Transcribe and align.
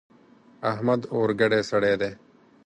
احمد 0.71 1.01
اورګډی 1.13 1.61
سړی 1.69 1.93
دی. 2.01 2.11